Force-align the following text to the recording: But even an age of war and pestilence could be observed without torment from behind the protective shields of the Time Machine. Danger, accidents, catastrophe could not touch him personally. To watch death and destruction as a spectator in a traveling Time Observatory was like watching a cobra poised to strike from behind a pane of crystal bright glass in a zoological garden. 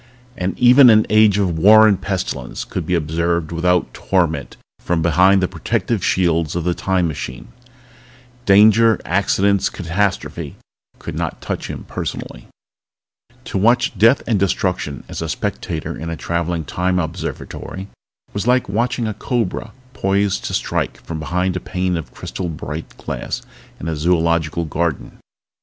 But 0.35 0.57
even 0.57 0.89
an 0.89 1.05
age 1.11 1.37
of 1.37 1.59
war 1.59 1.87
and 1.87 2.01
pestilence 2.01 2.65
could 2.65 2.87
be 2.87 2.95
observed 2.95 3.51
without 3.51 3.93
torment 3.93 4.57
from 4.79 5.03
behind 5.03 5.43
the 5.43 5.47
protective 5.47 6.03
shields 6.03 6.55
of 6.55 6.63
the 6.63 6.73
Time 6.73 7.07
Machine. 7.07 7.49
Danger, 8.47 8.99
accidents, 9.05 9.69
catastrophe 9.69 10.55
could 10.97 11.13
not 11.13 11.39
touch 11.39 11.67
him 11.67 11.83
personally. 11.83 12.47
To 13.45 13.59
watch 13.59 13.95
death 13.95 14.23
and 14.25 14.39
destruction 14.39 15.03
as 15.07 15.21
a 15.21 15.29
spectator 15.29 15.95
in 15.95 16.09
a 16.09 16.17
traveling 16.17 16.65
Time 16.65 16.97
Observatory 16.97 17.87
was 18.33 18.47
like 18.47 18.67
watching 18.67 19.05
a 19.07 19.13
cobra 19.13 19.71
poised 19.93 20.45
to 20.45 20.55
strike 20.55 20.97
from 21.05 21.19
behind 21.19 21.55
a 21.55 21.59
pane 21.59 21.95
of 21.95 22.11
crystal 22.11 22.49
bright 22.49 22.97
glass 22.97 23.43
in 23.79 23.87
a 23.87 23.95
zoological 23.95 24.65
garden. 24.65 25.19